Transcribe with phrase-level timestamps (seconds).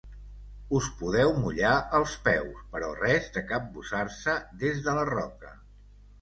[0.77, 4.35] Us podeu mullar els peus, però res de cabussar-se
[4.65, 5.55] des de la roca.